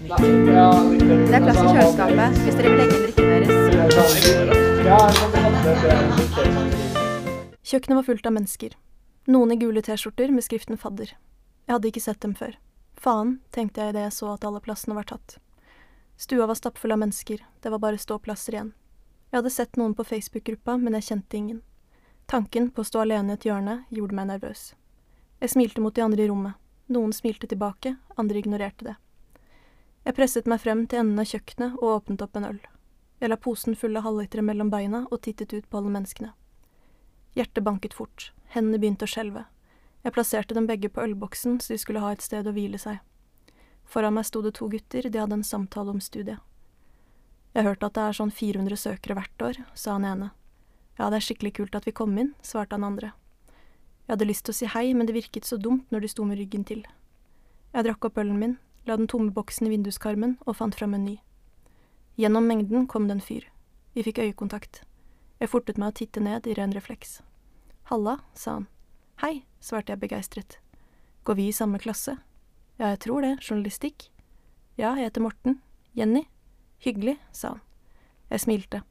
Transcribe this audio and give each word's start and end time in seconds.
Det 0.00 0.16
er 0.16 1.42
plass 1.44 1.58
i 1.60 1.64
kjøleskapet 1.74 2.36
hvis 2.40 2.54
dere 2.56 2.70
vil 2.72 2.78
legge 2.80 2.94
inn 2.96 3.02
drikken 3.04 3.26
deres. 3.34 3.58
Kjøkkenet 7.60 7.98
var 7.98 8.06
fullt 8.06 8.28
av 8.30 8.32
mennesker. 8.32 8.70
Noen 9.28 9.52
i 9.52 9.58
gule 9.60 9.82
T-skjorter 9.84 10.32
med 10.32 10.46
skriften 10.46 10.80
fadder. 10.80 11.12
Jeg 11.68 11.74
hadde 11.74 11.90
ikke 11.90 12.00
sett 12.00 12.22
dem 12.24 12.32
før. 12.38 12.56
Faen, 12.96 13.44
tenkte 13.52 13.84
jeg 13.84 13.92
idet 13.92 14.06
jeg 14.06 14.14
så 14.16 14.32
at 14.32 14.46
alle 14.48 14.62
plassene 14.64 14.96
var 14.96 15.04
tatt. 15.10 15.36
Stua 16.16 16.48
var 16.48 16.56
stappfull 16.56 16.96
av 16.96 17.02
mennesker, 17.04 17.44
det 17.60 17.74
var 17.76 17.84
bare 17.84 18.00
ståplasser 18.00 18.56
igjen. 18.56 18.72
Jeg 19.28 19.36
hadde 19.42 19.52
sett 19.52 19.76
noen 19.76 19.92
på 19.92 20.08
Facebook-gruppa, 20.08 20.78
men 20.80 20.96
jeg 20.96 21.10
kjente 21.10 21.36
ingen. 21.36 21.60
Tanken 22.24 22.72
på 22.72 22.80
å 22.80 22.88
stå 22.88 23.04
alene 23.04 23.36
i 23.36 23.36
et 23.36 23.44
hjørne 23.44 23.84
gjorde 23.92 24.16
meg 24.16 24.32
nervøs. 24.32 24.72
Jeg 25.44 25.52
smilte 25.52 25.84
mot 25.84 25.92
de 25.92 26.08
andre 26.08 26.24
i 26.24 26.32
rommet. 26.32 26.56
Noen 26.88 27.12
smilte 27.12 27.46
tilbake, 27.52 27.98
andre 28.16 28.40
ignorerte 28.40 28.88
det. 28.88 28.96
Jeg 30.04 30.16
presset 30.16 30.46
meg 30.48 30.62
frem 30.62 30.86
til 30.88 31.02
enden 31.02 31.20
av 31.20 31.28
kjøkkenet 31.28 31.74
og 31.76 31.94
åpnet 31.98 32.22
opp 32.24 32.36
en 32.38 32.46
øl. 32.48 32.60
Jeg 33.20 33.28
la 33.28 33.36
posen 33.36 33.76
full 33.76 33.98
av 34.00 34.06
halvlitere 34.06 34.42
mellom 34.42 34.70
beina 34.72 35.02
og 35.10 35.20
tittet 35.26 35.52
ut 35.52 35.66
på 35.68 35.80
alle 35.80 35.92
menneskene. 35.92 36.30
Hjertet 37.36 37.64
banket 37.66 37.94
fort, 37.94 38.30
hendene 38.54 38.80
begynte 38.80 39.04
å 39.04 39.12
skjelve. 39.12 39.44
Jeg 40.00 40.14
plasserte 40.16 40.56
dem 40.56 40.66
begge 40.66 40.88
på 40.88 41.04
ølboksen 41.04 41.58
så 41.60 41.74
de 41.74 41.78
skulle 41.82 42.00
ha 42.00 42.14
et 42.14 42.24
sted 42.24 42.48
å 42.48 42.54
hvile 42.56 42.80
seg. 42.80 43.02
Foran 43.84 44.16
meg 44.16 44.24
sto 44.24 44.40
det 44.40 44.54
to 44.56 44.70
gutter, 44.72 45.04
de 45.04 45.20
hadde 45.20 45.36
en 45.36 45.44
samtale 45.44 45.92
om 45.92 46.00
studiet. 46.00 46.40
Jeg 47.52 47.66
hørte 47.66 47.90
at 47.90 47.98
det 47.98 48.06
er 48.06 48.16
sånn 48.16 48.32
400 48.32 48.78
søkere 48.78 49.18
hvert 49.18 49.44
år, 49.44 49.60
sa 49.74 49.98
han 49.98 50.06
ene. 50.06 50.30
Ja, 50.96 51.10
det 51.10 51.18
er 51.18 51.26
skikkelig 51.26 51.56
kult 51.58 51.76
at 51.76 51.88
vi 51.88 51.92
kom 51.92 52.16
inn, 52.16 52.32
svarte 52.46 52.78
han 52.78 52.86
andre. 52.86 53.12
Jeg 54.06 54.14
hadde 54.14 54.30
lyst 54.30 54.46
til 54.46 54.54
å 54.54 54.58
si 54.58 54.70
hei, 54.70 54.86
men 54.94 55.10
det 55.10 55.18
virket 55.18 55.46
så 55.46 55.58
dumt 55.60 55.90
når 55.92 56.06
de 56.06 56.12
sto 56.14 56.24
med 56.24 56.38
ryggen 56.40 56.64
til. 56.64 56.86
Jeg 57.74 57.86
drakk 57.86 58.08
opp 58.08 58.18
ølen 58.22 58.38
min, 58.40 58.56
la 58.86 58.96
den 58.96 59.08
tomme 59.08 59.32
boksen 59.32 59.66
i 59.66 59.72
vinduskarmen 59.74 60.38
og 60.46 60.56
fant 60.56 60.74
fram 60.74 60.94
en 60.96 61.04
ny. 61.04 61.16
Gjennom 62.20 62.46
mengden 62.46 62.86
kom 62.86 63.08
det 63.08 63.18
en 63.18 63.24
fyr. 63.24 63.46
Vi 63.94 64.04
fikk 64.06 64.20
øyekontakt. 64.22 64.82
Jeg 65.40 65.50
fortet 65.50 65.78
meg 65.80 65.92
å 65.92 65.96
titte 65.96 66.20
ned 66.20 66.46
i 66.46 66.54
ren 66.58 66.74
refleks. 66.76 67.20
Halla, 67.90 68.18
sa 68.34 68.58
han. 68.58 68.66
Hei, 69.22 69.42
svarte 69.60 69.94
jeg 69.94 70.02
begeistret. 70.02 70.58
Går 71.24 71.38
vi 71.38 71.48
i 71.48 71.56
samme 71.56 71.80
klasse? 71.80 72.18
Ja, 72.80 72.92
jeg 72.92 73.00
tror 73.04 73.24
det, 73.24 73.38
journalistikk. 73.44 74.08
Ja, 74.76 74.94
jeg 74.96 75.10
heter 75.10 75.24
Morten. 75.24 75.58
Jenny. 75.96 76.26
Hyggelig, 76.80 77.18
sa 77.32 77.56
han. 77.56 77.64
Jeg 78.30 78.44
smilte. 78.44 78.82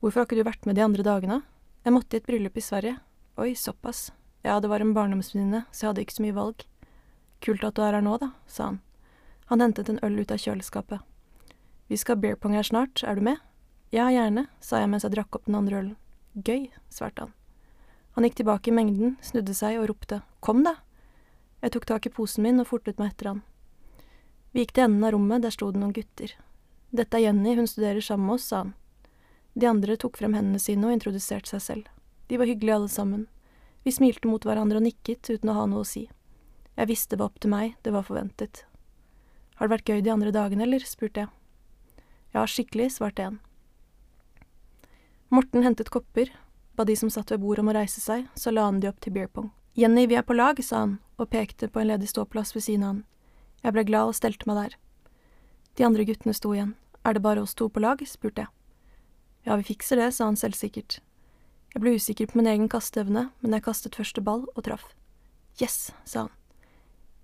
Hvorfor 0.00 0.22
har 0.22 0.28
ikke 0.28 0.38
du 0.38 0.46
vært 0.46 0.68
med 0.68 0.78
de 0.78 0.84
andre 0.84 1.04
dagene? 1.04 1.42
Jeg 1.84 1.92
måtte 1.92 2.16
i 2.16 2.20
et 2.22 2.28
bryllup 2.28 2.56
i 2.56 2.64
Sverige. 2.64 2.96
Oi, 3.40 3.52
såpass. 3.58 4.10
Ja, 4.44 4.60
det 4.60 4.70
var 4.72 4.80
en 4.80 4.94
barndomsvenninne, 4.96 5.66
så 5.72 5.84
jeg 5.84 5.90
hadde 5.90 6.04
ikke 6.06 6.16
så 6.16 6.24
mye 6.24 6.36
valg. 6.36 6.64
Kult 7.40 7.64
at 7.64 7.76
du 7.76 7.82
er 7.82 7.96
her 7.96 8.04
nå, 8.04 8.18
da, 8.20 8.32
sa 8.46 8.70
han. 8.70 8.80
Han 9.50 9.64
hentet 9.64 9.88
en 9.88 10.00
øl 10.06 10.20
ut 10.20 10.30
av 10.30 10.38
kjøleskapet. 10.38 11.00
Vi 11.90 11.98
skal 11.98 12.20
beer 12.22 12.36
pong 12.38 12.54
her 12.54 12.66
snart, 12.66 13.02
er 13.02 13.18
du 13.18 13.24
med? 13.26 13.40
Ja, 13.90 14.06
gjerne, 14.12 14.46
sa 14.62 14.78
jeg 14.78 14.90
mens 14.92 15.02
jeg 15.02 15.16
drakk 15.16 15.34
opp 15.34 15.48
den 15.48 15.58
andre 15.58 15.80
ølen. 15.80 15.96
Gøy, 16.38 16.68
svarte 16.92 17.26
han. 17.26 17.32
Han 18.14 18.26
gikk 18.26 18.36
tilbake 18.40 18.70
i 18.70 18.74
mengden, 18.74 19.16
snudde 19.24 19.54
seg 19.56 19.80
og 19.80 19.88
ropte 19.90 20.20
kom 20.44 20.62
da. 20.66 20.76
Jeg 21.60 21.74
tok 21.74 21.86
tak 21.88 22.06
i 22.06 22.12
posen 22.14 22.44
min 22.46 22.62
og 22.62 22.68
fortet 22.70 23.00
meg 23.00 23.12
etter 23.12 23.32
han. 23.32 23.42
Vi 24.52 24.64
gikk 24.64 24.76
til 24.76 24.86
enden 24.86 25.06
av 25.06 25.14
rommet, 25.14 25.42
der 25.44 25.54
sto 25.54 25.70
det 25.70 25.80
noen 25.82 25.94
gutter. 25.94 26.32
Dette 26.90 27.18
er 27.18 27.28
Jenny, 27.28 27.54
hun 27.54 27.68
studerer 27.70 28.02
sammen 28.02 28.26
med 28.26 28.38
oss, 28.38 28.48
sa 28.50 28.64
han. 28.64 28.72
De 29.54 29.66
andre 29.66 29.96
tok 29.98 30.18
frem 30.18 30.34
hendene 30.34 30.62
sine 30.62 30.88
og 30.88 30.94
introduserte 30.94 31.52
seg 31.52 31.62
selv. 31.62 31.90
De 32.30 32.38
var 32.38 32.46
hyggelige 32.50 32.78
alle 32.78 32.90
sammen. 32.90 33.26
Vi 33.84 33.94
smilte 33.94 34.30
mot 34.30 34.44
hverandre 34.46 34.80
og 34.80 34.86
nikket 34.86 35.30
uten 35.30 35.52
å 35.52 35.56
ha 35.58 35.66
noe 35.70 35.84
å 35.84 35.88
si. 35.88 36.08
Jeg 36.80 36.88
visste 36.88 37.12
det 37.12 37.20
var 37.20 37.28
opp 37.28 37.40
til 37.44 37.52
meg, 37.52 37.74
det 37.84 37.92
var 37.92 38.06
forventet. 38.06 38.62
Har 39.60 39.68
det 39.68 39.74
vært 39.74 39.90
gøy 39.92 39.98
de 40.00 40.12
andre 40.14 40.30
dagene, 40.32 40.64
eller? 40.64 40.80
spurte 40.88 41.26
jeg. 41.26 41.28
Ja, 42.32 42.46
skikkelig, 42.48 42.86
svarte 42.94 43.26
en. 43.26 43.36
Morten 45.28 45.66
hentet 45.66 45.90
kopper, 45.92 46.30
ba 46.78 46.86
de 46.88 46.96
som 46.96 47.12
satt 47.12 47.34
ved 47.34 47.42
bordet 47.42 47.66
om 47.66 47.68
å 47.68 47.74
reise 47.76 48.00
seg, 48.00 48.30
så 48.32 48.54
la 48.54 48.64
han 48.64 48.80
de 48.80 48.88
opp 48.88 49.02
til 49.04 49.12
beer 49.12 49.28
pong. 49.28 49.50
Jenny, 49.76 50.06
vi 50.08 50.16
er 50.16 50.24
på 50.24 50.38
lag, 50.38 50.56
sa 50.64 50.86
han 50.86 50.96
og 51.20 51.28
pekte 51.28 51.68
på 51.68 51.82
en 51.82 51.90
ledig 51.90 52.08
ståplass 52.14 52.54
ved 52.56 52.64
siden 52.64 52.86
av 52.86 52.94
han. 52.94 53.04
Jeg 53.60 53.76
ble 53.76 53.84
glad 53.92 54.14
og 54.14 54.16
stelte 54.16 54.48
meg 54.48 54.62
der. 54.62 54.78
De 55.76 55.84
andre 55.84 56.08
guttene 56.08 56.32
sto 56.32 56.54
igjen. 56.56 56.72
Er 57.04 57.12
det 57.12 57.24
bare 57.28 57.44
oss 57.44 57.52
to 57.54 57.68
på 57.68 57.84
lag? 57.84 58.00
spurte 58.08 58.46
jeg. 58.46 58.52
Ja, 59.44 59.60
vi 59.60 59.68
fikser 59.68 60.00
det, 60.00 60.10
sa 60.16 60.32
han 60.32 60.40
selvsikkert. 60.40 61.02
Jeg 61.76 61.84
ble 61.84 61.98
usikker 62.00 62.32
på 62.32 62.40
min 62.40 62.48
egen 62.48 62.72
kasteevne, 62.72 63.28
men 63.44 63.52
jeg 63.52 63.68
kastet 63.68 64.00
første 64.00 64.24
ball 64.24 64.48
og 64.56 64.64
traff. 64.64 64.94
Yes, 65.60 65.92
sa 66.08 66.24
han. 66.24 66.36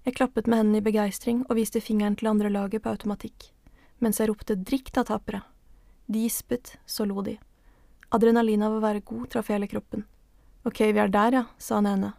Jeg 0.07 0.15
klappet 0.15 0.47
med 0.47 0.61
hendene 0.61 0.79
i 0.79 0.87
begeistring 0.87 1.41
og 1.49 1.57
viste 1.59 1.81
fingeren 1.83 2.15
til 2.15 2.29
andre 2.31 2.47
laget 2.47 2.85
på 2.85 2.93
automatikk, 2.93 3.49
mens 3.99 4.21
jeg 4.21 4.29
ropte 4.31 4.55
drikk 4.55 4.93
da, 4.95 5.03
tapere. 5.03 5.41
De 6.07 6.21
gispet, 6.23 6.77
så 6.87 7.03
lo 7.11 7.25
de. 7.27 7.33
Adrenalin 8.15 8.63
av 8.63 8.77
å 8.77 8.85
være 8.85 9.03
god 9.03 9.25
traff 9.33 9.49
hele 9.51 9.67
kroppen. 9.67 10.05
Ok, 10.63 10.85
vi 10.95 11.01
er 11.03 11.11
der, 11.11 11.35
ja, 11.35 11.43
sa 11.59 11.81
han 11.81 11.89
ene. 11.91 12.13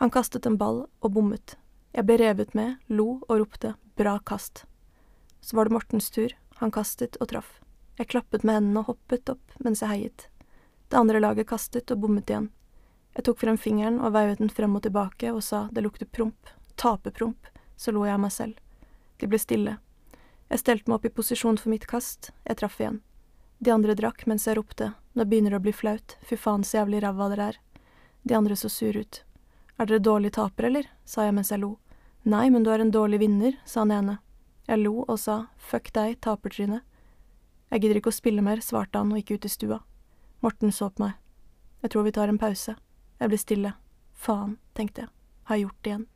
Han 0.00 0.10
kastet 0.10 0.48
en 0.50 0.56
ball 0.58 0.80
og 0.98 1.12
bommet. 1.14 1.54
Jeg 1.94 2.08
ble 2.08 2.16
revet 2.18 2.56
med, 2.58 2.80
lo 2.90 3.20
og 3.28 3.36
ropte 3.38 3.76
bra 3.94 4.16
kast. 4.26 4.64
Så 5.38 5.54
var 5.54 5.70
det 5.70 5.76
Mortens 5.76 6.10
tur, 6.10 6.34
han 6.58 6.74
kastet 6.74 7.20
og 7.20 7.30
traff. 7.30 7.52
Jeg 8.00 8.10
klappet 8.10 8.42
med 8.42 8.58
hendene 8.58 8.82
og 8.82 8.96
hoppet 8.96 9.30
opp 9.30 9.54
mens 9.62 9.84
jeg 9.84 9.92
heiet. 9.92 10.26
Det 10.90 10.98
andre 10.98 11.22
laget 11.22 11.46
kastet 11.52 11.94
og 11.94 12.02
bommet 12.02 12.34
igjen. 12.34 12.50
Jeg 13.14 13.28
tok 13.28 13.38
frem 13.44 13.60
fingeren 13.60 14.00
og 14.02 14.16
veivet 14.16 14.42
den 14.42 14.50
frem 14.50 14.74
og 14.74 14.82
tilbake 14.82 15.30
og 15.30 15.44
sa 15.46 15.68
det 15.70 15.86
lukter 15.86 16.10
promp, 16.10 16.50
tapepromp, 16.76 17.46
så 17.76 17.92
lo 17.92 18.04
jeg 18.06 18.14
av 18.14 18.22
meg 18.22 18.32
selv. 18.32 18.58
De 19.18 19.28
ble 19.30 19.38
stille. 19.38 19.78
Jeg 20.52 20.60
stelte 20.60 20.90
meg 20.90 20.98
opp 20.98 21.08
i 21.08 21.14
posisjon 21.16 21.58
for 21.58 21.72
mitt 21.72 21.86
kast, 21.88 22.30
jeg 22.44 22.58
traff 22.60 22.80
igjen. 22.80 23.00
De 23.62 23.70
andre 23.72 23.94
drakk 23.94 24.26
mens 24.26 24.46
jeg 24.48 24.58
ropte, 24.58 24.92
nå 25.14 25.24
begynner 25.24 25.54
det 25.54 25.60
å 25.60 25.66
bli 25.66 25.72
flaut, 25.72 26.16
fy 26.26 26.36
faen 26.36 26.64
så 26.66 26.80
jævlig 26.80 27.02
ræva 27.04 27.28
dere 27.32 27.46
er. 27.52 27.60
De 28.22 28.34
andre 28.34 28.56
så 28.58 28.68
sure 28.68 29.04
ut. 29.04 29.22
Er 29.78 29.88
dere 29.88 30.02
dårlige 30.02 30.36
tapere, 30.38 30.68
eller? 30.68 30.90
sa 31.04 31.24
jeg 31.26 31.34
mens 31.36 31.50
jeg 31.50 31.62
lo. 31.62 31.76
Nei, 32.22 32.48
men 32.50 32.62
du 32.62 32.70
er 32.70 32.82
en 32.82 32.92
dårlig 32.94 33.22
vinner, 33.22 33.56
sa 33.64 33.82
han 33.82 33.94
ene. 33.94 34.18
Jeg 34.68 34.82
lo 34.82 35.02
og 35.02 35.18
sa 35.18 35.46
fuck 35.58 35.90
deg, 35.94 36.20
tapertryne. 36.22 36.82
Jeg 37.72 37.82
gidder 37.82 37.98
ikke 37.98 38.12
å 38.12 38.18
spille 38.18 38.44
mer, 38.44 38.60
svarte 38.62 39.00
han 39.00 39.10
og 39.10 39.18
gikk 39.18 39.38
ut 39.38 39.48
i 39.48 39.50
stua. 39.50 39.80
Morten 40.44 40.72
så 40.74 40.90
på 40.90 41.06
meg. 41.06 41.18
Jeg 41.82 41.94
tror 41.94 42.06
vi 42.06 42.14
tar 42.14 42.30
en 42.30 42.38
pause. 42.38 42.76
Jeg 43.18 43.30
ble 43.30 43.38
stille. 43.40 43.72
Faen, 44.12 44.58
tenkte 44.74 45.06
jeg. 45.06 45.14
Har 45.48 45.58
jeg 45.58 45.66
gjort 45.66 45.80
det 45.82 45.90
igjen? 45.90 46.06